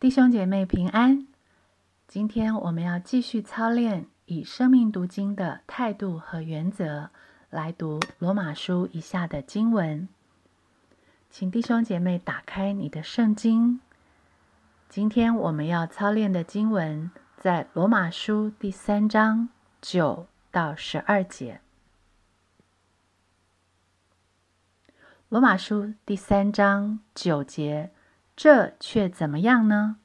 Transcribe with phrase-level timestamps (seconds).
[0.00, 1.26] 弟兄姐妹平安。
[2.06, 7.10] 今天我们要继续操练以生命读经的态度和原则
[7.50, 10.08] 来读罗马书以下的经文。
[11.30, 13.80] 请弟兄姐妹打开你的圣经。
[14.88, 19.48] 今天我们要操练的经文在罗马书第三章
[19.82, 21.60] 九到十二节。
[25.28, 27.90] 罗马书第三章九节。
[28.40, 29.96] 这却怎么样呢？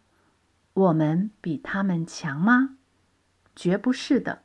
[0.74, 2.78] 我们比他们强吗？
[3.56, 4.42] 绝不是的，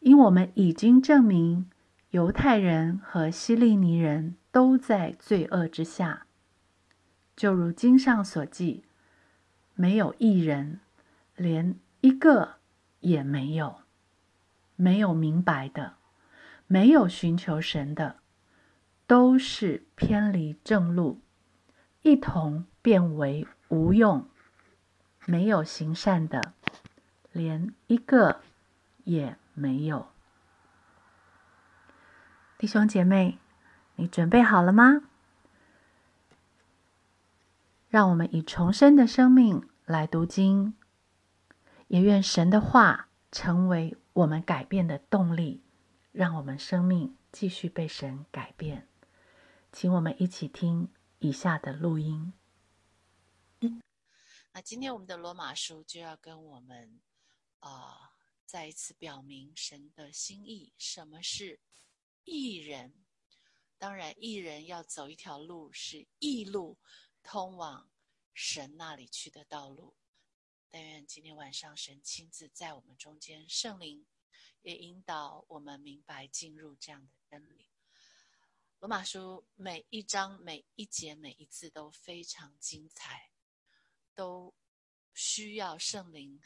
[0.00, 1.70] 因我们已经证明，
[2.10, 6.26] 犹太人和希利尼人都在罪恶之下。
[7.36, 8.82] 就如经上所记，
[9.76, 10.80] 没有一人，
[11.36, 12.56] 连一个
[12.98, 13.82] 也没有，
[14.74, 15.94] 没有明白的，
[16.66, 18.16] 没有寻求神的，
[19.06, 21.20] 都是偏离正路，
[22.02, 22.66] 一同。
[22.82, 24.26] 变为无用，
[25.26, 26.54] 没有行善的，
[27.30, 28.40] 连一个
[29.04, 30.08] 也没有。
[32.56, 33.36] 弟兄姐妹，
[33.96, 35.02] 你准备好了吗？
[37.90, 40.72] 让我们以重生的生命来读经，
[41.88, 45.62] 也愿神的话成为我们改变的动力，
[46.12, 48.86] 让我们生命继续被神改变。
[49.70, 50.88] 请我们一起听
[51.22, 52.32] 以下的录音。
[54.52, 57.02] 那今天我们的罗马书就要跟我们，
[57.58, 60.72] 啊，再一次表明神的心意。
[60.78, 61.60] 什么是
[62.24, 63.04] 义人？
[63.76, 66.78] 当然，义人要走一条路，是异路，
[67.22, 67.90] 通往
[68.32, 69.94] 神那里去的道路。
[70.70, 74.06] 但愿今天晚上神亲自在我们中间，圣灵
[74.62, 77.69] 也引导我们明白进入这样的真理。
[78.80, 83.30] 罗马书每一章、每一节、每一字都非常精彩。
[84.14, 84.54] 都
[85.14, 86.38] 需要圣灵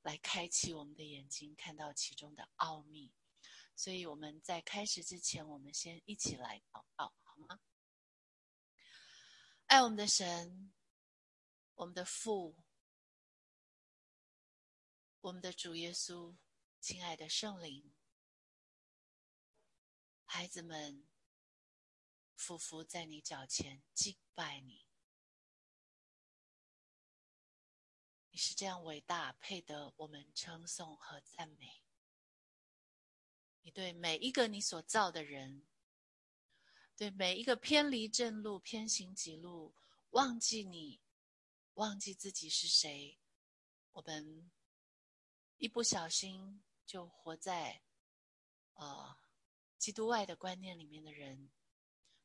[0.00, 3.12] 来开启我们的眼睛，看到其中的奥秘。
[3.76, 7.60] 所以我们在开始之前，我们先一起来祷告，好吗？
[9.66, 10.72] 爱我们的神，
[11.74, 12.56] 我们的父，
[15.20, 16.36] 我们的主耶稣，
[16.80, 17.92] 亲爱的圣灵，
[20.24, 21.06] 孩子们，
[22.40, 24.86] 匍匐在你脚前敬拜你。
[28.30, 31.82] 你是这样伟大，配得我们称颂和赞美。
[33.60, 35.66] 你对每一个你所造的人，
[36.96, 39.74] 对每一个偏离正路、偏行己路、
[40.10, 41.02] 忘记你、
[41.74, 43.18] 忘记自己是谁，
[43.92, 44.50] 我们
[45.58, 47.82] 一不小心就活在
[48.72, 49.18] 呃
[49.76, 51.50] 基督外的观念里面的人，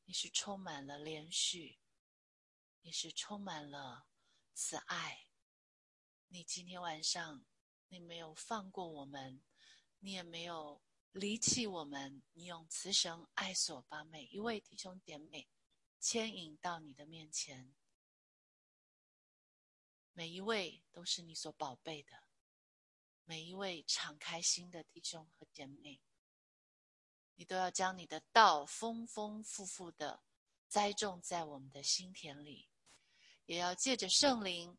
[0.08, 1.80] 你是充满了连续，
[2.82, 4.08] 你是充满了
[4.54, 5.28] 慈爱。
[6.28, 7.44] 你今天晚上，
[7.88, 9.44] 你没有放过我们，
[10.00, 15.50] 你也没有离弃我们，你用慈神爱所把每一位弟兄姐妹
[16.00, 17.76] 牵引到你的面前，
[20.14, 22.28] 每一位都是你所宝贝的，
[23.24, 26.00] 每一位敞开心的弟兄和姐妹，
[27.36, 30.24] 你都要将你的道丰丰富富的
[30.68, 32.70] 栽种在我们的心田里，
[33.46, 34.78] 也要借着圣灵。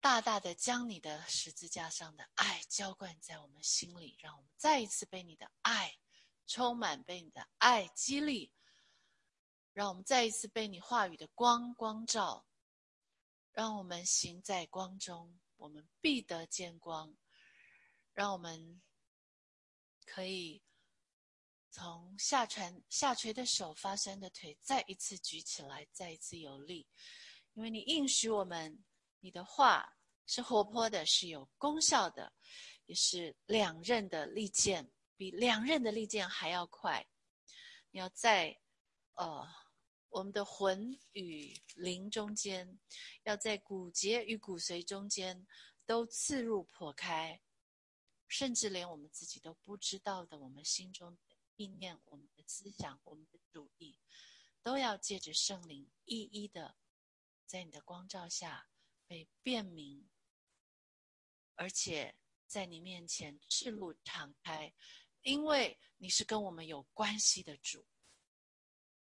[0.00, 5.98] 大大的将你的十字架上的爱浇灌在我们心里，让我们再一次被你的爱
[6.46, 8.52] 充满，被你的爱激励，
[9.72, 12.46] 让我们再一次被你话语的光光照，
[13.52, 17.16] 让我们行在光中，我们必得见光，
[18.12, 18.80] 让我们
[20.10, 20.62] 可以
[21.70, 26.86] 从下传下垂的手、发酸的腿再一次举起来，再一次有力，
[27.52, 28.82] 因为你应许我们。
[29.20, 32.32] 你的话是活泼的，是有功效的，
[32.86, 37.04] 也是两刃的利剑，比两刃的利剑还要快。
[37.90, 38.56] 你要在
[39.14, 39.44] 呃
[40.08, 42.78] 我们的魂与灵中间，
[43.24, 45.44] 要在骨节与骨髓中间
[45.84, 47.40] 都刺入破开，
[48.28, 53.98] 甚至连我们自己都不知道的，我们心中的意念、我们的思想、我们的主意，
[54.62, 56.76] 都要借着圣灵一一的
[57.46, 58.68] 在你的光照下。
[59.10, 60.06] 被辨明，
[61.54, 62.14] 而且
[62.46, 64.74] 在你面前赤露敞开，
[65.22, 67.86] 因为你是跟我们有关系的主。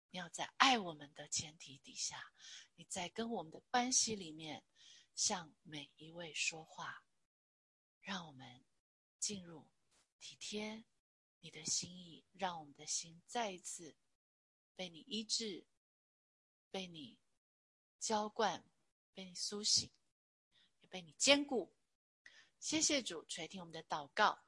[0.09, 2.33] 你要在爱我们的前提底下，
[2.75, 4.65] 你在跟我们的关系里面，
[5.15, 7.05] 向每一位说话，
[8.01, 8.65] 让我们
[9.23, 9.69] 进入
[10.19, 10.85] 体贴
[11.39, 13.97] 你的心意，让我们的心再一次
[14.75, 15.65] 被你医治，
[16.73, 17.21] 被你
[18.01, 18.65] 浇灌。
[19.15, 19.91] 被你苏醒，
[20.81, 21.71] 也被你坚固。
[22.59, 24.43] 谢谢主垂听我们的祷告。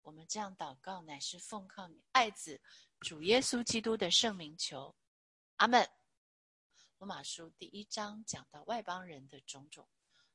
[0.00, 2.62] 我们这样祷告，乃是奉靠你爱子
[3.00, 4.96] 主耶稣基督的圣名求，
[5.56, 5.86] 阿门。
[6.96, 9.86] 罗马书第一章讲到外邦人的种种，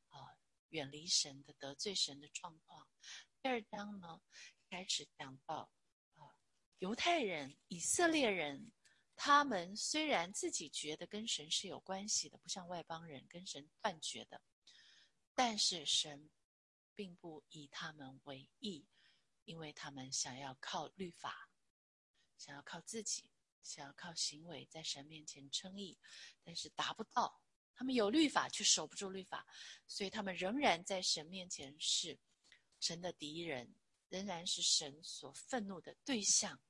[0.10, 0.38] 啊，
[0.70, 2.88] 远离神的得罪神的状况。
[3.46, 4.20] 第二章呢，
[4.72, 5.72] 开始讲到
[6.16, 6.34] 啊，
[6.80, 8.72] 犹太人、以色列人，
[9.16, 14.42] 他们虽然自己觉得跟神是有关系的，不像外邦人跟神断绝的，
[15.36, 16.32] 但是神
[16.96, 18.88] 并不以他们为意。
[19.44, 21.52] 因为他们想要靠律法，
[22.40, 23.30] 想要靠自己，
[23.62, 26.00] 想要靠行为在神面前称义，
[26.44, 27.44] 但是达不到。
[27.76, 29.46] 他们有律法却守不住律法，
[29.86, 32.18] 所以他们仍然在神面前是
[32.86, 33.74] 神的敌人，
[34.10, 36.62] 仍然是神所愤怒的对象。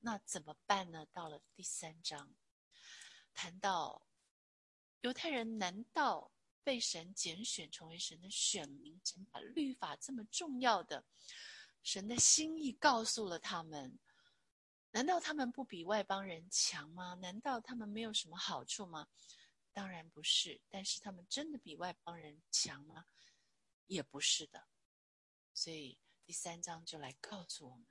[0.00, 1.06] 那怎么办呢？
[1.14, 2.34] 到了第三章，
[3.32, 4.06] 谈到
[5.00, 6.30] 犹太人，难道
[6.62, 11.06] 被神拣选成为神的选民，神把律法这么重要的？
[11.82, 13.98] 神的心意告诉了他们，
[14.90, 17.14] 难道他们不比外邦人强吗？
[17.14, 19.08] 难道他们没有什么好处吗？
[19.72, 20.60] 当然不是。
[20.68, 23.06] 但是他们真的比外邦人强吗？
[23.86, 24.68] 也不是的。
[25.54, 27.86] 所以第三章就来告诉我们，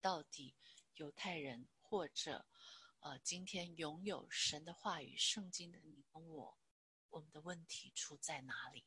[0.00, 0.54] 到底
[0.94, 2.46] 犹太人或者
[3.00, 6.58] 呃今天拥有神的话语、圣经的你跟我，
[7.10, 8.86] 我们的问题出在哪里？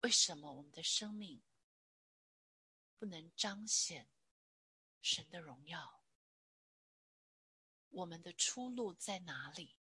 [0.00, 1.42] 为什么我们的生命？
[2.98, 4.08] 不能彰显
[5.00, 6.02] 神的荣耀，
[7.90, 9.76] 我们的出路在哪里？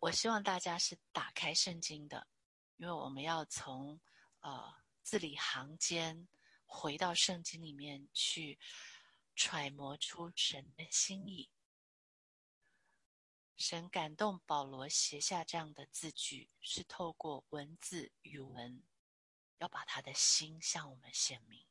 [0.00, 2.26] 我希望大家是打开圣经的，
[2.78, 4.00] 因为我们要从
[4.40, 6.26] 呃字里行间
[6.64, 8.58] 回到圣经里面去
[9.36, 11.50] 揣摩出神的心意。
[13.56, 18.82] 神感动保罗写下这样的字句，是透过文字语文。
[19.58, 21.66] 要把他的心向我们显明，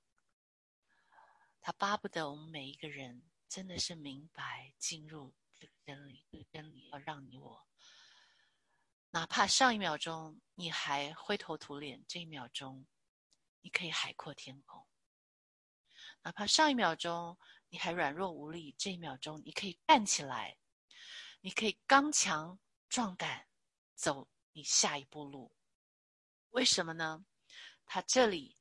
[1.61, 7.65] 他巴不得我们每一个人真的是明白进入这个真理，这个真理要让你我，
[9.17, 12.85] 哪怕上一秒钟你还灰头土脸，这一秒钟
[13.61, 14.85] 你可以海阔天空；
[16.21, 17.35] 哪怕上一秒钟
[17.67, 20.59] 你还软弱无力，这一秒钟你可以站起来，
[21.41, 22.59] 你可以刚强
[22.89, 23.47] 壮胆
[23.95, 25.51] 走你下一步路。
[26.51, 27.25] 为什么呢？
[27.87, 28.55] 他这里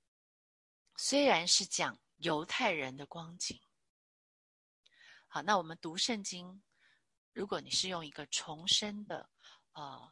[0.97, 3.61] 虽然是讲犹太人的光景，
[5.29, 6.63] 好，那我们读圣经，
[7.35, 9.29] 如果你是用一个重生的
[9.73, 10.11] 呃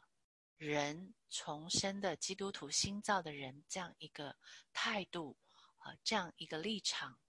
[0.57, 4.37] 人，重生的基督徒新造的人这样一个
[4.71, 5.37] 态度
[5.79, 7.19] 啊，这样一个立场，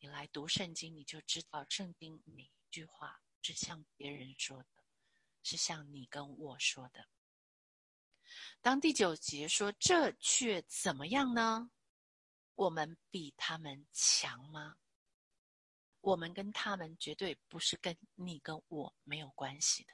[0.00, 4.68] 你来读圣经，你就知道圣经每一句话是向别人说的，
[5.42, 7.06] 是向你跟我说的。
[8.60, 11.70] 当第九节说：“这却怎么样呢？
[12.54, 14.76] 我们比他们强吗？
[16.00, 19.92] 我们跟他们绝对不是跟你跟我没有关系的。”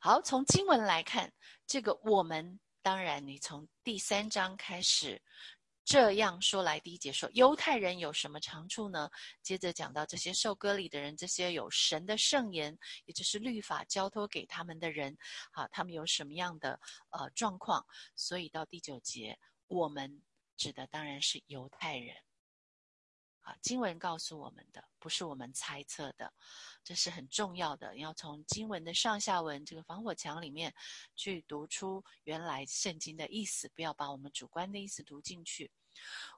[0.00, 1.32] 好，从经文来看，
[1.66, 5.20] 这个我们当然，你从第三章开始。
[5.84, 9.08] 这样说来，第一节说犹太人有什么长处呢？
[9.42, 15.16] 接着讲到这些受割礼的人，这些有神的圣言，也就是律法交托给他们的人，
[15.50, 16.78] 好，他们有什么样的
[17.08, 17.82] 呃状况？
[18.14, 20.22] 所以到第九节，我们
[20.58, 22.14] 指的当然是犹太人。
[23.60, 26.32] 经文告诉我们的，不是我们猜测的，
[26.82, 27.92] 这是很重要的。
[27.94, 30.74] 你要从经文的上下文这个防火墙里面
[31.14, 35.70] 去读出原来圣经的意思，不要把我们主观的意思读进去。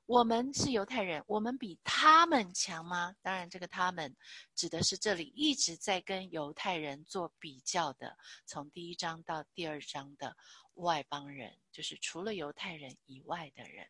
[0.06, 3.14] 我们是犹太人，我们比他们强吗？
[3.22, 4.16] 当然，这个他们
[4.54, 10.36] 指的是这里一直在跟犹太人做比较的，从第一章到第二章的
[10.74, 13.86] 外邦人，就是除了犹太人以外的人，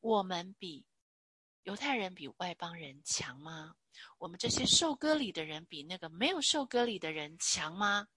[0.00, 0.84] 我们比。
[1.64, 3.74] 犹太人比外邦人强吗？
[4.18, 8.08] 我们这些受割礼的人比那个没有受割礼的人强吗？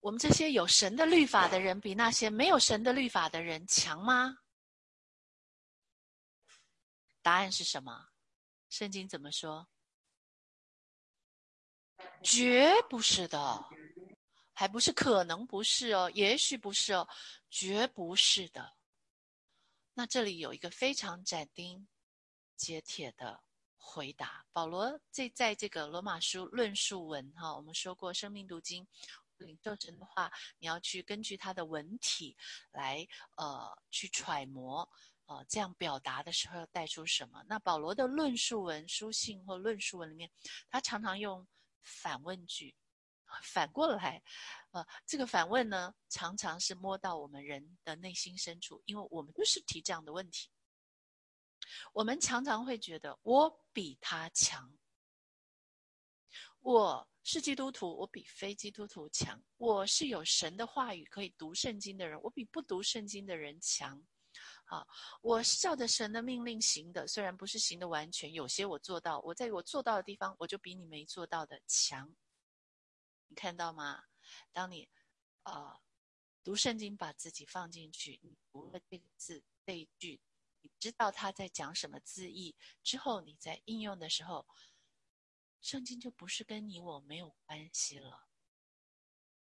[0.00, 4.38] 我们这些有神的律法的人比那些没有神的律法的人强吗？
[7.22, 8.10] 答案是什么？
[8.68, 9.68] 圣经怎么说？
[12.22, 13.64] 绝不是的，
[14.52, 17.08] 还不是可能不是哦，也许不是哦，
[17.48, 18.77] 绝不是的。
[19.98, 21.88] 那这里有一个非常斩钉
[22.54, 23.42] 截铁的
[23.76, 24.46] 回答。
[24.52, 28.86] 保罗这在这个罗马书论述文哈，我们说过生命读经
[29.38, 32.36] 领受神的话，你要去根据它的文体
[32.70, 34.88] 来呃去揣摩
[35.26, 37.42] 呃这样表达的时候要带出什么？
[37.48, 40.30] 那保罗的论述文、书信或论述文里面，
[40.70, 41.44] 他常常用
[41.82, 42.72] 反问句，
[43.42, 44.22] 反过来，
[44.70, 50.50] 呃，这个反问呢，常常是摸到我们人的内心深处，因为我们就是提这样的问题。
[51.92, 54.72] 我们常常会觉得我比他强，
[56.60, 64.02] 我是基督徒，我比非基督徒强；我是有神的话语可以读圣经的人，我比不读圣经的人强。
[64.66, 64.86] 啊，
[65.22, 72.14] 我是照着神的命令行的，虽然不是行的完全，有些我做到，我在我做到的地方，我就比你没做到的强。
[73.28, 74.04] 你看到吗？
[74.52, 74.88] 当你，
[75.44, 75.80] 呃，
[76.42, 80.20] 读圣经，把自己放进去，你读了这个字这一句，
[80.62, 84.46] 你知道他在讲什么字义之后，你在应用的时候，
[85.60, 88.28] 圣经就不是跟你我没有关系了。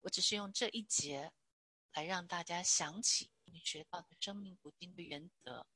[0.01, 1.33] 我只是用这一节
[1.93, 3.31] 来让大家想起。
[3.51, 5.67] 你学到的生命古今的原则，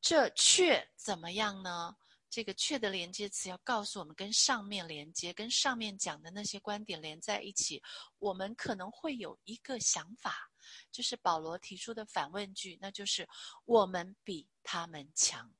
[0.00, 1.98] 这却怎么样呢？
[2.30, 7.82] 这个“却”的连接词要告诉我们，跟上面连接，跟上面讲的那些观点连在一起。
[8.18, 10.50] 我们可能会有一个想法，
[10.92, 13.28] 就是保罗提出的反问句，那就是
[13.64, 15.54] “我们比他们强”，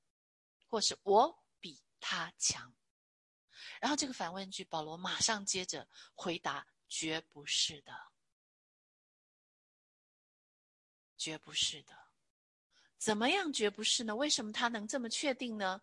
[0.68, 2.75] 或是“我比他强”。
[3.80, 7.92] 然后这个反问句，保罗马上接着回答：“绝不是的。”
[11.16, 11.92] 绝不是的，
[12.96, 14.14] 怎么样绝不是呢？
[14.14, 15.82] 为什么他能这么确定呢？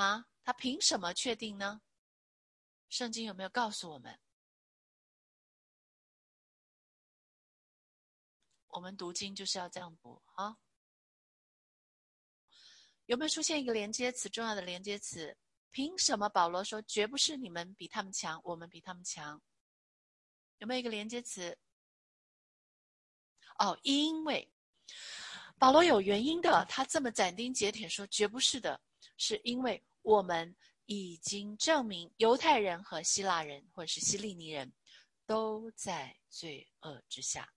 [0.00, 1.82] 啊，他凭什么确定呢？
[2.88, 4.18] 圣经有没有告诉我们？
[8.68, 10.56] 我们读经就是要这样读啊。
[13.04, 14.28] 有没有出现一个连接词？
[14.30, 15.36] 重要的连接词？
[15.70, 19.42] 凭什么保罗说绝不是你们比他们强，我们比他们强？
[20.58, 21.58] 有没有一个连接词？
[23.58, 24.50] 哦，因为。
[25.58, 28.80] 保罗有原因的，他这么斩钉截铁说：“绝不是的，
[29.18, 34.72] 是因为我们已经证明，犹太人和希腊人，或者是希利尼人，
[35.26, 37.48] 都在罪恶之下。”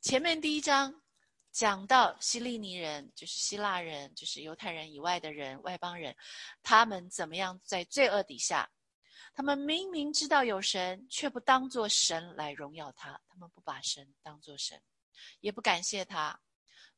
[0.00, 1.02] 前面第一章
[1.50, 6.14] 讲到希利尼人，就是希腊人，就是犹太人以外的人，外邦人，
[6.62, 8.70] 他们怎么样在罪恶底下？
[9.32, 14.80] 他们明明知道有神，却不当作神来荣耀他，他们不把神当作神，
[15.40, 16.38] 也不感谢他。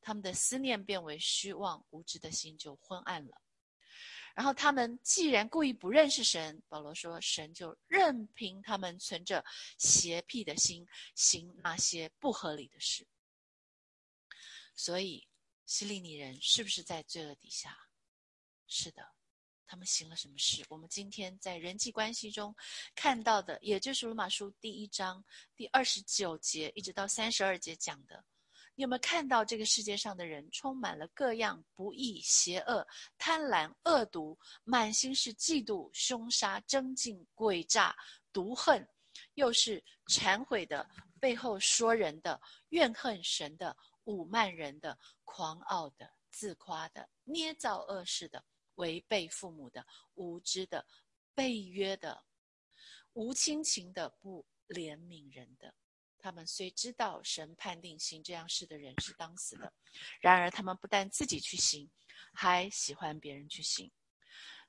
[0.02, 3.40] 他们的思念变为虚妄，无知的心就昏暗了。
[4.36, 9.42] 然后他们既然故意不认识神，保罗说，神就任凭他们存着
[9.78, 13.06] 邪僻的心，行那些不合理的事。
[14.74, 15.26] 所以，
[15.64, 17.74] 希利尼人是不是在罪恶底下？
[18.66, 19.02] 是的，
[19.66, 20.62] 他们行了什么事？
[20.68, 22.54] 我们今天在人际关系中
[22.94, 25.24] 看到的，也就是罗马书第一章
[25.56, 28.22] 第二十九节一直到三十二节讲的。
[28.78, 37.96] 你有没有看到这个世界上的人充满了各样不义、邪恶、贪婪、恶毒，满心是嫉妒、凶杀、争竞、诡诈、
[38.34, 38.86] 毒恨，
[39.32, 40.86] 又是忏悔的，
[41.18, 50.86] 背后说人的、怨恨神的、侮慢人的、狂傲的、自夸的、捏造恶事的、违背父母的、无知的、
[51.34, 52.22] 背约的、
[53.14, 55.74] 无亲情的、不怜悯人的。
[56.26, 59.72] 他们虽知道神判定行这样事的人是当死的，
[60.20, 61.88] 然而他们不但自己去行，
[62.34, 63.92] 还喜欢别人去行。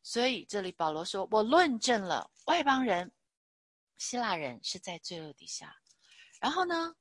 [0.03, 3.11] 所以这里保罗说：“我论证了外邦人、
[3.97, 5.75] 希腊人是在罪恶底下。
[6.39, 6.93] 然后呢，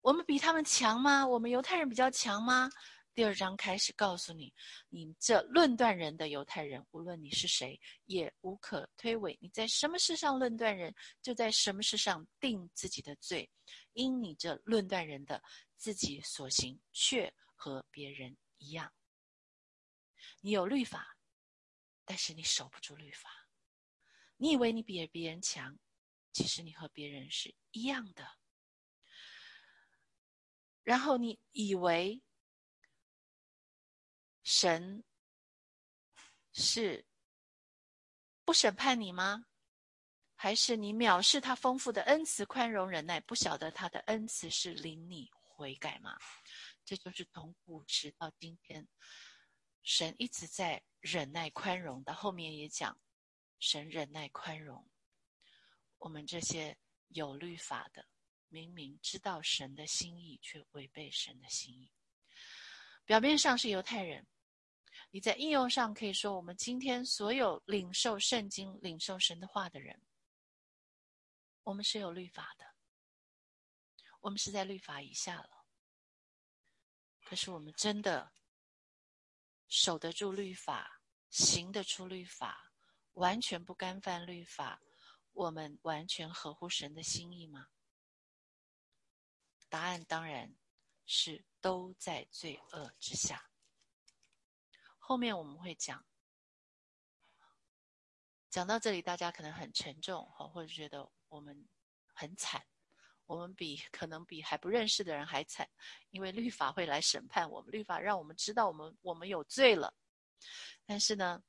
[0.00, 1.24] 我们比他们强吗？
[1.24, 2.68] 我们犹太人比较强吗？”
[3.16, 4.52] 第二章开始告诉你，
[4.90, 9.34] 你这论断人的犹太人，无论你是谁，也无可推诿。
[9.40, 13.50] 你在什么事上论断人，就在什么事上定自己的罪。
[13.94, 15.42] 因你这论断人的
[15.78, 18.92] 自己所行，却和别人一样。
[20.42, 21.16] 你有律法，
[22.04, 23.30] 但是你守不住律法。
[24.36, 25.78] 你以为你比别人强，
[26.34, 28.28] 其实你和别人是一样的。
[30.82, 32.22] 然后你以为。
[34.48, 35.02] 神
[36.52, 37.04] 是
[38.44, 39.46] 不审判你吗？
[40.36, 46.16] 还是你藐视他丰富的恩慈、宽容、忍耐，不晓得他的恩慈是领你悔改吗？
[46.84, 48.86] 这就是从古时到今天，
[49.82, 52.04] 神一直在忍耐、宽容。
[52.04, 52.96] 到后面也讲，
[53.58, 54.88] 神忍耐、宽容
[55.98, 58.06] 我们这些有律法的，
[58.46, 61.90] 明明知道神的心意，却违背神的心意。
[63.04, 64.24] 表面上是犹太人。
[65.16, 69.98] 你在应用上可以说，我们今天所有领受圣经、领受神的话的人，
[71.62, 72.66] 我们是有律法的，
[74.20, 75.64] 我们是在律法以下了。
[77.24, 78.30] 可是我们真的
[79.68, 82.74] 守得住律法，行得出律法，
[83.14, 84.82] 完全不干犯律法，
[85.32, 87.68] 我们完全合乎神的心意吗？
[89.70, 90.54] 答案当然
[91.06, 93.50] 是都在罪恶之下。
[95.08, 96.04] 后面我们会讲，
[98.50, 101.64] 讲到这里，大家可能很沉重，或者觉得我们
[102.12, 102.66] 很惨，
[103.24, 105.70] 我们比可能比还不认识的人还惨，
[106.10, 109.94] 因为律法会来审判我们，律法让我们知道我们我们有罪了。
[110.84, 111.40] 但是呢，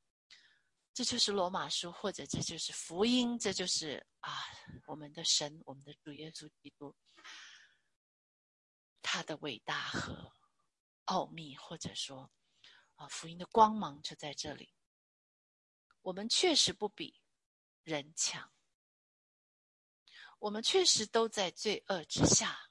[0.94, 4.38] 这就是罗马书，或者这就是福音，这就是啊，
[4.86, 6.96] 我们的神，我们的主耶稣基督。
[9.02, 10.32] 他的伟大和
[11.06, 12.32] 奥秘，或者说，
[12.98, 14.70] 啊，福音的光芒就在这里。
[16.02, 17.20] 我们确实不比
[17.84, 18.52] 人强，
[20.38, 22.70] 我们确实都在罪恶之下。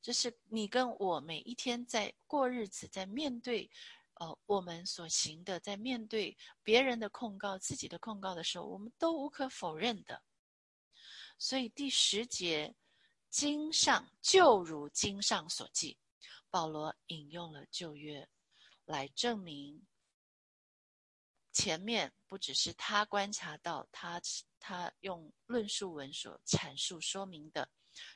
[0.00, 3.70] 这是你跟我每一天在过日子，在面对，
[4.14, 10.22] 呃，我们所行的，在面对别人的控告、自己的控告的时候，我们都无可否认的。
[11.36, 12.74] 所以第十节。
[13.32, 15.98] 经上就如经上所记，
[16.50, 18.28] 保罗引用了旧约
[18.92, 19.82] 来证明
[21.50, 24.20] 前面不只是他观察到，他
[24.60, 27.70] 他用论述文所阐述说明的，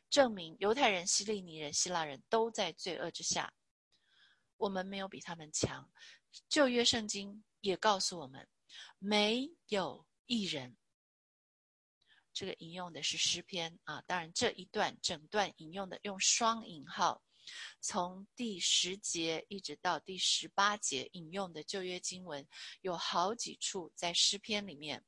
[0.08, 3.52] 证明犹太人、希利尼人、希腊人都在罪恶之下，
[4.56, 5.90] 我们没有比他们强。
[6.48, 8.46] 旧约圣经也告诉我们，
[8.98, 10.76] 没有一人。
[12.32, 17.22] 这个引用的是诗篇啊，当然这一段整段引用的用双引号，
[17.80, 22.46] 从第十节一直到第十八节引用的旧约经文
[22.80, 25.04] 有好几处在诗篇里面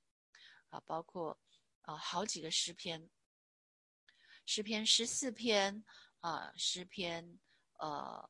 [0.71, 1.41] 啊，包括
[1.83, 3.09] 啊好几个诗篇，
[4.47, 5.85] 诗篇十四篇
[6.21, 7.39] 啊，诗篇
[7.79, 8.29] 呃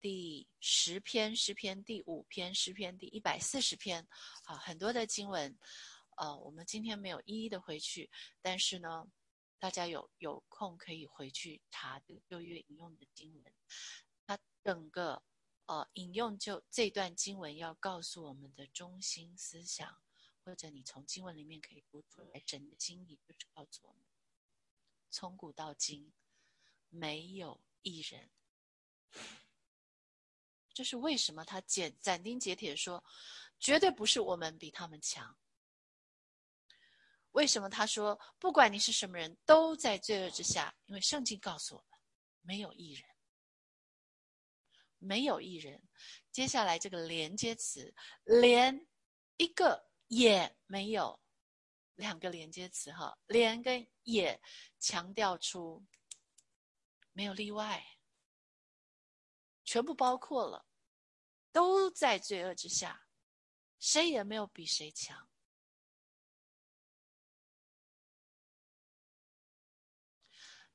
[0.00, 4.06] 第十篇，诗篇第五篇，诗篇第一百四十篇
[4.44, 5.58] 啊，很多的经文。
[6.18, 8.10] 呃，我们今天没有一一的回去，
[8.40, 9.06] 但是呢，
[9.58, 13.54] 大家有有空可以回去查这个六月引用的经文。
[14.26, 15.22] 它整个
[15.66, 19.98] 呃引用就这段经文要告诉我们的中心思想，
[20.44, 24.02] 或者你从经文里面可以读出来神的经意，就是告诉我们，
[25.10, 26.12] 从古到今
[26.88, 28.30] 没有一人。
[30.74, 31.42] 这是为什么？
[31.42, 33.02] 他简斩钉截铁说，
[33.58, 35.38] 绝对不是我们比他们强。
[37.36, 40.74] 为什么他说不管你是什么人都在罪恶之下？
[40.86, 41.98] 因为圣经告诉我们，
[42.40, 43.06] 没有一人，
[44.96, 45.82] 没有一人。
[46.32, 47.94] 接下来这个连接词，
[48.24, 48.88] 连
[49.36, 51.20] 一个也没有，
[51.96, 54.40] 两个连接词哈，连跟也
[54.78, 55.84] 强调出
[57.12, 57.98] 没有例外，
[59.62, 60.66] 全部包括了，
[61.52, 63.06] 都在罪恶之下，
[63.78, 65.25] 谁也没有比谁强。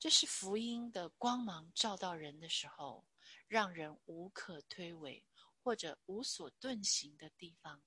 [0.02, 3.06] 这是福音的光芒照到人的时候，
[3.48, 5.22] 让人无可推诿
[5.62, 7.84] 或者无所遁形的地方，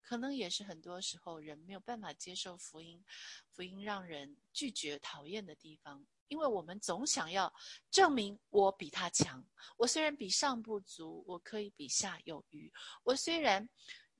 [0.00, 3.04] 可能也是很多时候人没有办法接受福音，
[3.50, 6.06] 福音让人拒绝、讨厌的地方。
[6.28, 7.52] 因为我们总想要
[7.90, 9.44] 证明我比他强，
[9.76, 12.72] 我虽然比上不足，我可以比下有余。
[13.02, 13.68] 我虽然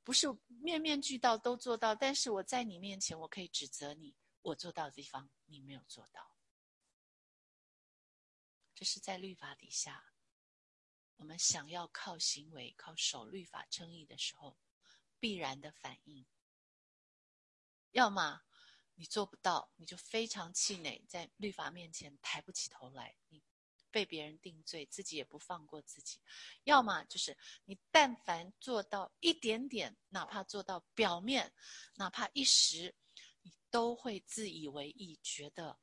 [0.03, 6.33] 不是面面俱到都做到，但是我在你面前，我可以指责你，我做到的地方你没有做到。
[8.77, 10.13] 这是在律法底下，
[11.17, 14.59] 我们想要靠行为、靠守律法称义的时候，
[15.19, 16.27] 必然的反应。
[17.93, 18.43] 要么
[18.97, 23.43] 你做不到，你就非常气馁，在律法面前抬不起头来，你
[23.91, 26.21] 被别人定罪，自己也不放过自己；
[26.65, 27.35] 要么就是
[27.65, 31.51] 你但凡做到一点点，哪怕做到表面，
[31.95, 32.95] 哪怕一时，
[33.41, 35.81] 你都会自以为意，觉得。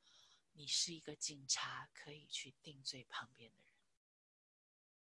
[0.54, 3.74] 你是一个警察，可以去定罪旁边的人。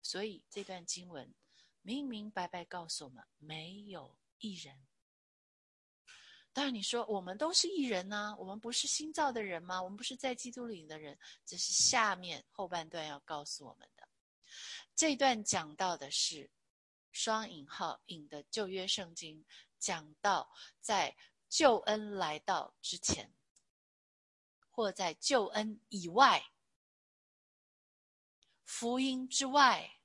[0.01, 1.33] 所以这段经文
[1.81, 4.85] 明明白白告诉我们，没有一人。
[6.51, 9.81] 当然，你说我们都是艺人呢，我们不是新造的人吗？
[9.81, 11.17] 我们不是在基督里的人？
[11.45, 14.07] 这是下面后半段要告诉我们的。
[14.95, 16.51] 这段讲到的是
[17.11, 19.43] 双引号引的旧约圣经，
[19.79, 21.15] 讲到在
[21.49, 23.33] 救恩来到之前。
[24.75, 26.51] 或在救恩以外、
[28.65, 29.99] 福音之外，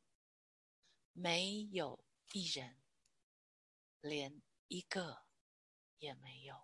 [1.12, 2.76] 没有一人，
[4.02, 5.24] 连一个
[5.96, 6.54] 也没有。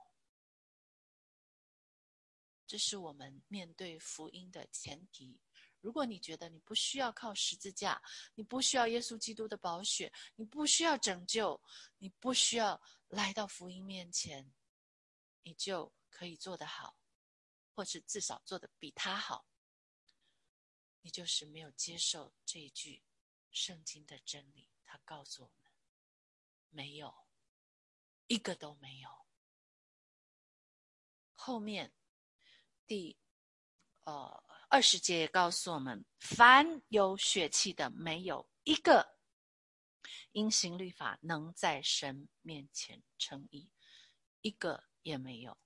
[2.66, 5.40] 这是我们面对福音的前提。
[5.80, 8.02] 如果你觉得你不需要靠十字架，
[8.34, 11.58] 你不需要耶稣基督的宝血，你不需要拯救，
[11.96, 14.52] 你不需要来到福音面前，
[15.42, 16.98] 你就可以做得好，
[17.74, 19.46] 或是至少做的比他好。
[21.02, 23.02] 你就是没有接受这一句
[23.50, 25.70] 圣经的真理，他告诉我们，
[26.70, 27.14] 没有
[28.26, 29.26] 一个都没有。
[31.34, 31.92] 后面
[32.86, 33.18] 第
[34.04, 39.18] 呃二十节也告诉我们，凡有血气的，没有一个
[40.32, 43.70] 因行律法能在神面前称义，
[44.40, 45.58] 一个也没有。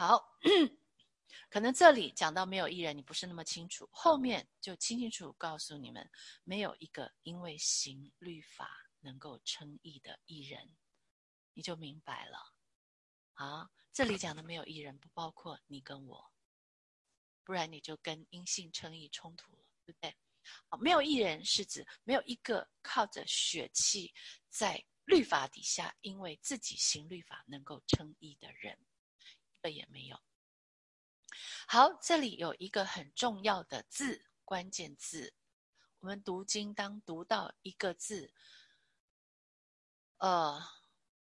[0.00, 0.38] 好。
[1.50, 6.10] 可能这里讲到没有艺人，你不是那么清楚，后面就清清楚楚告诉你们，
[6.42, 10.74] 没有一个因为行律法能够称义的艺人，
[11.52, 12.38] 你就明白了。
[13.34, 16.32] 啊，这里讲的没有艺人，不包括你跟我，
[17.44, 20.16] 不然你就跟因信称义冲突了，对不对？
[20.68, 24.14] 好，没有艺人是指没有一个靠着血气
[24.48, 28.78] 在律法底下，因为自己行律法能够称义的人，
[29.62, 30.20] 这也没有。
[31.66, 35.34] 好，这里有一个很重要的字，关键字。
[36.00, 38.32] 我们读经当读到一个字，
[40.16, 40.60] 呃，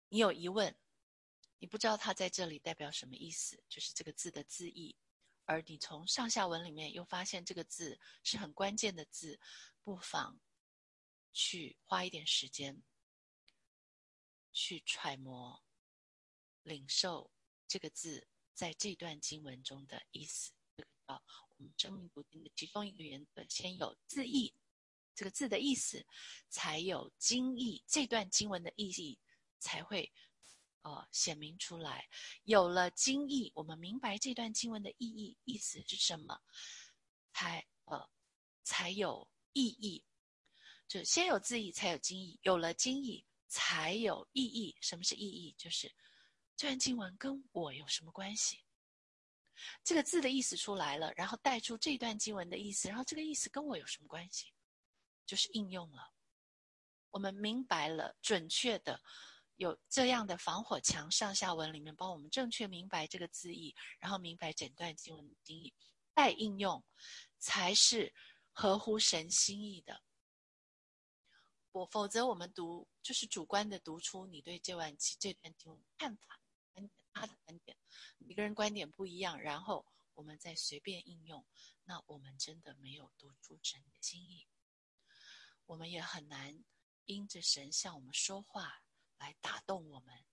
[0.09, 0.79] 你有疑问，
[1.59, 4.97] 你不知道它在这里代表什么意思，就是这个字的字义。
[5.45, 9.41] 而你从上下文里面又发现这个字是很关键的字，
[9.83, 10.41] 不妨
[11.33, 12.81] 去花一点时间
[14.53, 15.65] 去揣摩、
[16.63, 17.33] 领受
[17.71, 18.27] 这个字。
[18.53, 24.53] 在这段经文中的意思，这个啊，我们生命读经的其中一个原则，先有字义，
[25.15, 26.05] 这个字的意思，
[26.51, 29.19] 才有经义，这段经文的意义
[29.61, 30.13] 才会，
[30.83, 32.07] 呃，显明出来。
[32.45, 36.39] 有了经义，我们明白这段经文的意义，意思是什么，
[37.33, 38.11] 才呃，
[38.63, 40.05] 才有意义。
[40.87, 44.77] 就先有字义，才有经义；有了经义，才有意义。
[44.83, 45.55] 什么是意义？
[45.57, 45.91] 就是。
[46.61, 48.63] 这段经文跟我有什么关系？
[49.83, 54.53] 这个字的意思出来了，然后带出这段经文的意思，然后这个意思跟我有什么关系？
[55.25, 56.13] 就是应用了。
[57.13, 59.03] 我们明白了，准确的
[59.57, 65.73] 有这样的防火墙上下文里面帮我们正确明白这个字义，然后明白整段经文的定义，
[66.15, 66.85] 再应用，
[67.39, 68.13] 才是
[68.53, 70.03] 合乎神心意的。
[71.73, 76.39] 我否则我们读就是主观的读出你对这段这段经文看法。
[77.13, 77.77] 他的观点，
[78.19, 81.45] 每个人观点不一样，然后我们再随便应用，
[81.85, 84.47] 那我们真的没有读出神的心意，
[85.67, 86.65] 我们也很难
[87.07, 88.83] 因着神向我们说话
[89.19, 90.25] 来打动我们，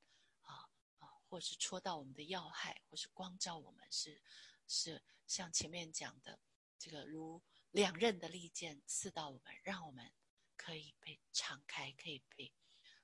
[0.44, 4.22] 啊啊，或是戳到我们的要害，或是光照我们，是
[4.68, 6.40] 是像前面讲的
[6.78, 10.14] 这个如两刃的利剑刺到我们，让我们
[10.56, 12.54] 可以被敞开，可以被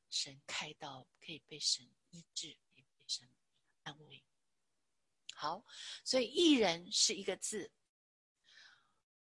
[0.09, 2.57] 神开刀，可以被神医治。
[2.73, 3.29] 被神
[3.83, 4.23] 安慰，
[5.35, 5.65] 好，
[6.05, 7.71] 所以“艺人”是一个字。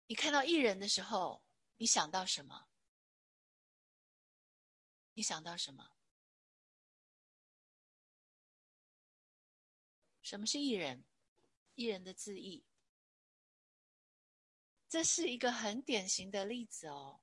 [0.07, 1.45] 你看到“艺人”的时候，
[1.77, 2.69] 你想到什么？
[5.15, 5.97] 你想到什么？
[10.23, 11.05] 什么是“艺人
[11.75, 12.65] ”？“艺人”的字义，
[14.89, 17.21] 这是一个很典型的例子哦。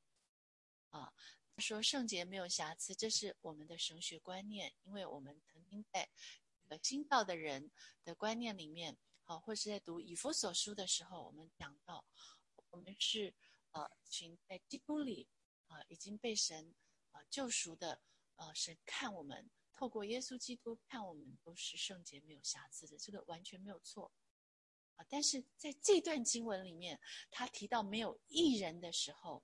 [0.90, 1.14] 啊，
[1.58, 6.10] 说圣洁没有瑕疵，这是我们的神学观念，因为我们曾经在。
[6.82, 7.72] 新道的人
[8.04, 12.06] 的观念里面，好，或是在读以弗所书的时候，我们讲到，
[12.70, 13.34] 我们是
[13.72, 15.28] 呃，群在基督里
[15.68, 16.74] 啊，已经被神
[17.12, 18.02] 啊救赎的，
[18.36, 24.12] 呃，神看我们，透过耶稣基督看我们都是圣洁没有瑕疵的，这个完全没有错
[24.96, 25.06] 啊。
[25.10, 27.00] 但是在这段经文里面，
[27.32, 29.44] 他提到没有一人的时候，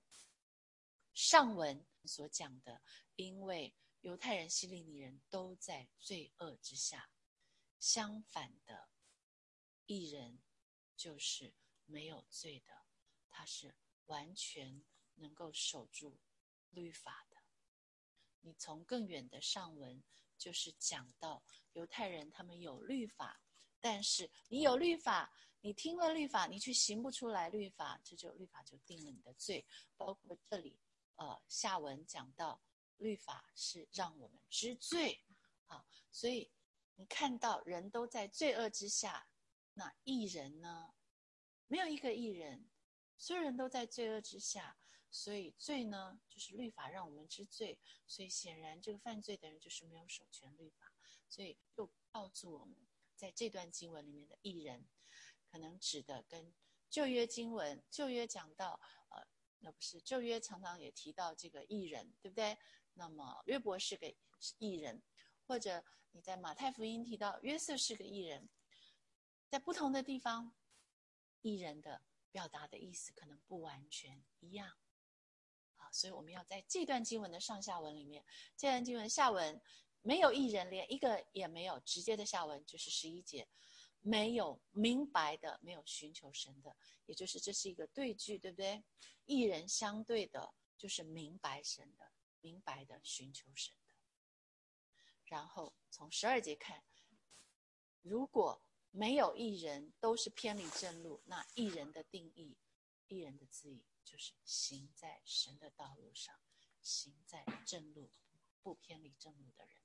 [1.12, 2.80] 上文所讲的，
[3.16, 7.10] 因为犹太人、希利尼人都在罪恶之下。
[7.80, 8.90] 相反的，
[9.86, 10.38] 艺人
[10.94, 11.54] 就是
[11.86, 12.84] 没有罪的，
[13.30, 16.20] 他是完全能够守住
[16.68, 17.38] 律法的。
[18.42, 20.04] 你从更远的上文，
[20.36, 23.40] 就是讲到犹太人他们有律法，
[23.80, 29.66] 但是你有律法，你听了律法，你却行不出来律法，这就律法就定了你的罪。
[29.96, 30.78] 包括这里，
[31.16, 32.62] 呃，下文讲到
[32.98, 35.24] 律法是让我们知罪，
[35.64, 36.52] 啊，所以。
[37.00, 39.26] 你看到人都在罪恶之下，
[39.72, 40.92] 那艺人呢？
[41.66, 42.68] 没有一个艺人，
[43.16, 44.76] 所有人都在罪恶之下，
[45.10, 50.92] 所以罪呢，就是律法让我们知罪，所以显然这个犯罪的人就是没有守全律法，
[51.26, 52.76] 所以就告诉我们，
[53.16, 54.86] 在这段经文里面的艺人，
[55.50, 56.52] 可能指的跟
[56.90, 59.26] 旧约经文，旧约讲到，呃，
[59.60, 62.58] 那不是旧约常常也提到这个艺人，对不对？
[62.92, 64.14] 那么约伯是个
[64.58, 65.02] 艺人，
[65.50, 68.48] 或者你在马太福音提到约瑟是个艺人，
[69.48, 70.54] 在不同的地方，
[71.42, 74.76] 艺人的表达的意思可能不完全一样。
[75.74, 78.24] 好，所以我们要在这段经文的上下文里面，
[78.56, 79.60] 这段经文下文
[80.02, 83.48] 没有艺人，连一个也没有，直接的下文就是十一节。
[83.98, 88.84] 没有明白的，没有寻求神的，也就是这是一个对句，对不对？
[89.24, 93.74] 一人相对的，就是明白神的，明白的寻求神。
[95.30, 96.84] 然后从十二节看，
[98.02, 102.58] 如果没有一人都是偏离正路，那一人的定义，
[103.08, 106.38] 一人的字义就是行在神的道路上，
[106.82, 108.10] 行在正路，
[108.60, 109.76] 不偏离正路的人。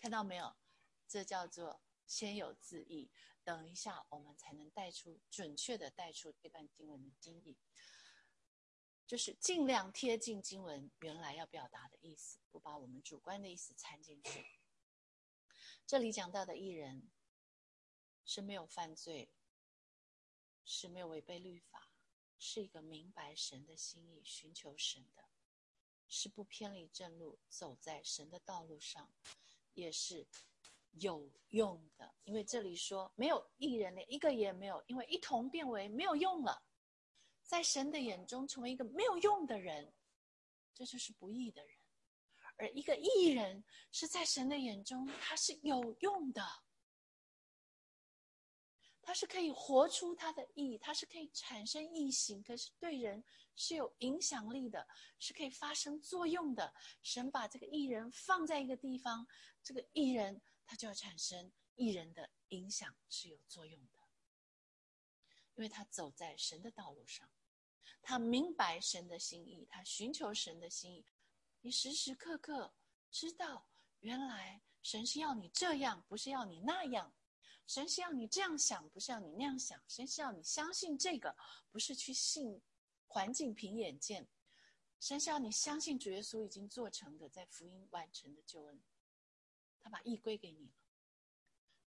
[0.00, 0.56] 看到没有？
[1.06, 1.80] 这叫做。
[2.06, 3.10] 先有字义，
[3.44, 7.58] 等一下我们才能带出准确的带出这段经文的经义，
[9.08, 14.44] 就是尽量贴近经文原来要表达的意思，不把我们主观的意思掺进去。
[15.86, 17.08] 这里讲到的艺人
[18.26, 19.30] 是没有犯罪，
[20.66, 21.88] 是没有违背律法，
[22.38, 25.24] 是一个明白神的心意、寻求神的，
[26.06, 29.10] 是不偏离正路，走在神的道路上，
[29.72, 30.26] 也是。
[30.92, 36.62] 有用的，因为这里说没有一人，连一个也没有，因为一同变为没有用了，
[37.48, 39.90] 在神的眼中成为一个没有用的人，
[40.74, 41.74] 这就是不义的人；
[42.56, 46.46] 而一个义人是在神的眼中他是有用的，
[49.00, 53.24] 他是可以活出他的义，他是可以产生义行，可是对人
[53.56, 54.86] 是有影响力的，
[55.18, 56.74] 是可以发生作用的。
[57.02, 59.26] 神把这个义人放在一个地方，
[59.62, 60.40] 这个义人。
[60.70, 63.96] 他就要产生义人的影响是有作用的，
[65.54, 67.26] 因为他走在神的道路上，
[68.02, 71.04] 他明白神的心意，他寻求神的心意。
[71.60, 72.74] 你时时刻刻
[73.10, 73.68] 知道，
[74.00, 77.12] 原来神是要你这样，不是要你那样；
[77.66, 81.36] 神是要你这样想，不是要你那样想；神是要你相信这个，
[81.70, 82.62] 不是去信
[83.06, 84.24] 环境凭眼见；
[85.00, 88.80] 神是要你相信主耶稣已经做成的，在福音完成的救恩。
[89.80, 90.72] 他把义归给你了，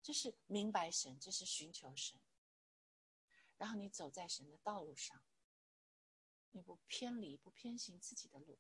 [0.02, 2.18] 这是明白神，这是寻求神。
[3.58, 5.22] 然后你走在神的道路上，
[6.52, 8.58] 你不偏离，不偏行自己的路，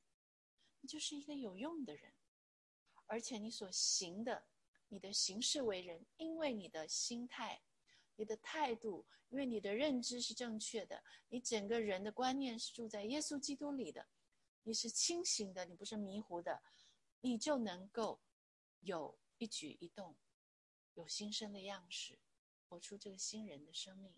[0.80, 2.14] 你就是一个有用的人。
[3.06, 4.46] 而且你所行的，
[4.88, 7.62] 你的行事为人，因为你的心态、
[8.16, 14.08] 你的态度，因为你的认知是正确的，你整个人的观念是住在耶稣基督里的，
[14.62, 16.62] 你是清醒的，你不是迷糊的，
[17.20, 18.20] 你就能够。
[18.82, 20.16] 有一举一动，
[20.94, 22.18] 有新生的样式，
[22.66, 24.14] 活出这个新人的生命。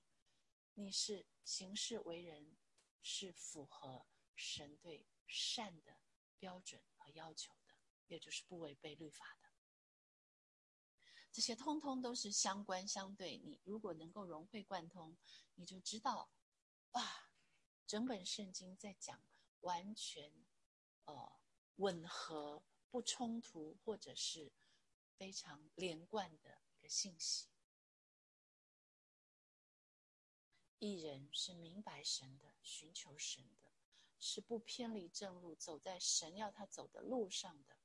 [0.74, 2.56] 你是行事为人，
[3.02, 5.98] 是符合神对善的
[6.38, 7.74] 标准和要求的，
[8.06, 9.50] 也就是不违背律法的。
[11.30, 13.38] 这些通通都是相关相对。
[13.38, 15.16] 你如果能够融会贯通，
[15.54, 16.30] 你就知道，
[16.92, 17.30] 哇，
[17.86, 19.22] 整本圣经在讲
[19.60, 20.32] 完全，
[21.04, 21.40] 呃，
[21.76, 22.62] 吻合。
[22.92, 24.52] 不冲突，或者是
[25.16, 27.48] 非常连贯的一个信息。
[30.82, 33.70] 一人是明白神的，寻求神的，
[34.18, 37.76] 是不偏离正路，走在神要他走的路上的。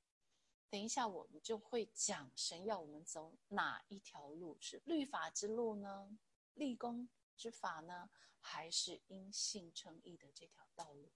[0.68, 6.18] 等一下，我们就会讲神要我们走哪一条路，是律法之路呢？
[6.56, 8.10] 立功之法呢？
[8.40, 11.12] 还是因信称义的这条道路？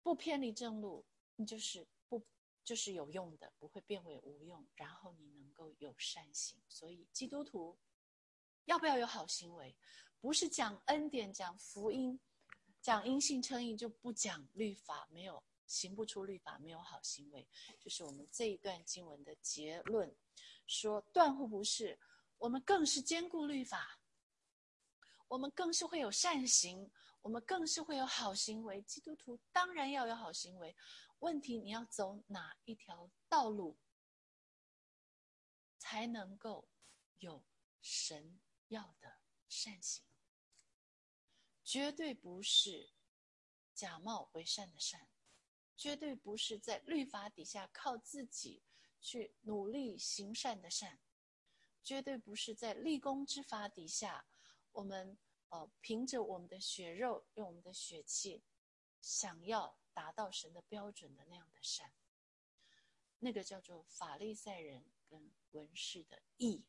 [0.00, 2.24] 不偏离正路，你就是不
[2.62, 4.64] 就是有用的，不会变为无用。
[4.76, 7.76] 然后你能够有善行，所以基督徒
[8.68, 9.74] 要不要有好行为？
[10.20, 12.20] 不是讲恩典、讲福音、
[12.82, 17.48] 讲因信称义就不讲律法，没有行不出律法，没有好行为。
[17.80, 20.14] 就是我们这一段经文的结论，
[20.66, 21.98] 说断乎不是。
[22.36, 23.98] 我们更是兼顾律法，
[25.28, 26.90] 我们更是会有善行。
[27.22, 30.76] 我们更是会有好行为，基督徒当然要有好行为。
[31.18, 33.76] 问题你要走哪一条道路，
[35.78, 36.68] 才能够
[37.18, 37.42] 有
[37.80, 40.04] 神要的善行？
[41.64, 42.90] 绝对不是
[43.74, 45.08] 假冒为善的善，
[45.76, 48.62] 绝对不是在律法底下靠自己
[49.00, 51.00] 去努力行善的善，
[51.82, 54.26] 绝对不是在立功之法底下
[54.72, 55.18] 我们。
[55.50, 58.44] 呃，凭着我们的血肉，用我们的血气，
[59.00, 61.90] 想要达到神的标准的那样的善，
[63.18, 66.66] 那个叫做法利赛人跟文士的义，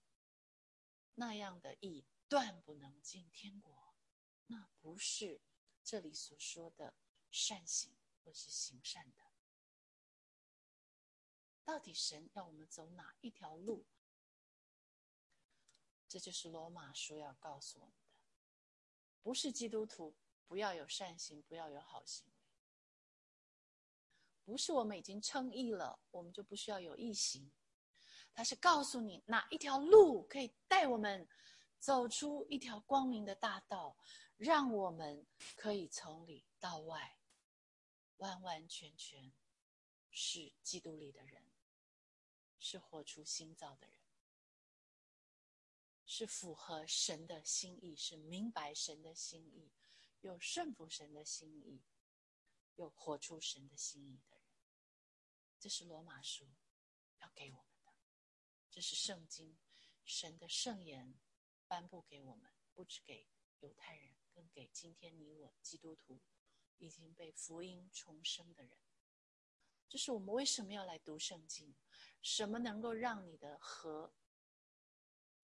[1.19, 3.93] 那样的义断不能进天国。
[4.47, 5.41] 那不是
[5.83, 6.95] 这里所说的
[7.29, 9.23] 善行或是行善的。
[11.63, 13.85] 到底神要我们走哪一条路？
[16.07, 18.15] 这就是罗马书要告诉我们的：
[19.21, 20.15] 不是基督徒
[20.47, 22.33] 不要有善行，不要有好行为；
[24.43, 27.51] 不是我们已经称义了，我们就不需要有义行。
[28.39, 31.27] 他是告诉你哪一条路可以带我们
[31.77, 33.97] 走出一条光明的大道，
[34.37, 37.19] 让我们可以从里到外
[38.15, 39.33] 完完全全
[40.09, 41.43] 是基督里的人，
[42.59, 43.99] 是活出新造的人。
[46.05, 49.69] 是符合神的心意，是明白神的心意，
[50.21, 51.83] 又顺服神的心意，
[52.77, 54.45] 又活出神的心意的人。
[55.59, 56.47] 这是罗马书
[57.19, 57.68] 要给我，
[58.79, 59.57] 这是圣经
[60.05, 61.19] 神的圣言
[61.67, 63.27] 颁布给我们，不止给
[63.59, 66.21] 犹太人，更给今天你我基督徒
[66.77, 68.79] 已经被福音重生的人。
[69.89, 71.75] 这是我们为什么要来读圣经？
[72.21, 74.13] 什么能够让你的河？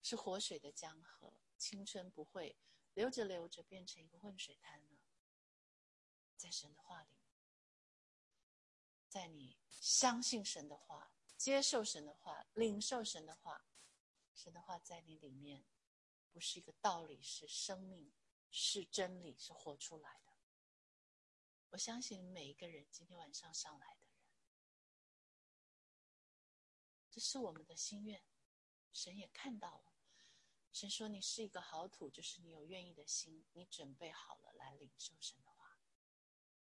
[0.00, 2.56] 是活水的江河，青春不会
[2.94, 4.96] 流着流着变成一个混水滩呢。
[6.38, 7.10] 在神的话里，
[9.10, 13.66] 在你相信神的话、接受神的话、领受神的话，
[14.34, 15.64] 神的话在你里面，
[16.32, 18.12] 不是一个道理，是生命，
[18.50, 20.32] 是真理，是活出来的。
[21.70, 24.20] 我相信每一个人今天晚上上来的人，
[27.10, 28.22] 这是我们的心愿，
[28.92, 29.92] 神也看到了。
[30.72, 35.78] 神说：“你是一个好土，就是你有愿意的心，你准备好了来领受神的话。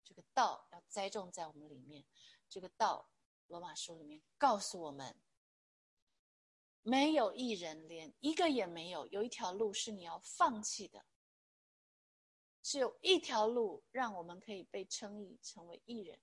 [0.04, 2.04] 这个道要栽种在我们里面。
[2.46, 3.10] 这个道，
[3.48, 5.14] 罗马书里面告诉我们，
[6.82, 9.06] 没有一人，连一个也没有。
[9.08, 11.04] 有一条路是你要放弃的，
[12.62, 16.18] 只有一条路让我们可以被称义，成为义人，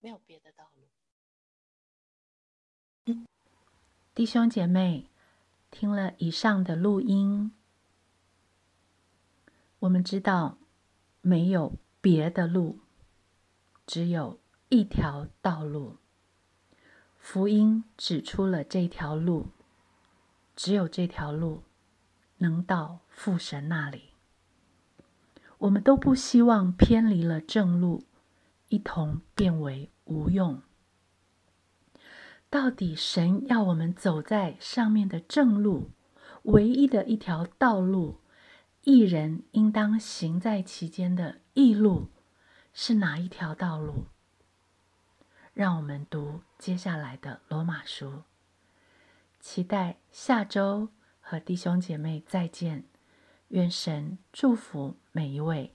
[0.00, 0.70] 没有别的道
[3.06, 3.22] 路。
[4.14, 5.06] 弟兄姐妹。”
[5.72, 7.54] 听了以上的录音，
[9.78, 10.58] 我们知道
[11.20, 12.80] 没有别的路，
[13.86, 14.39] 只有
[14.70, 15.96] 一条道路。
[17.18, 19.48] 福音指出了这条路，
[20.54, 21.64] 只有这条路
[22.38, 24.10] 能到父神那里。
[25.58, 28.04] 我们都不希望偏离了正路，
[28.68, 30.62] 一同变为无用。
[32.48, 35.90] 到底神要我们走在上面的正路，
[36.44, 38.20] 唯一的一条道路，
[38.84, 42.06] 一人应当行在其间的异路，
[42.72, 44.06] 是哪一条道路？
[45.60, 48.22] 让我们读接下来的罗马书。
[49.40, 50.88] 期待下周
[51.20, 52.86] 和弟兄姐妹再见，
[53.48, 55.74] 愿神祝福每一位。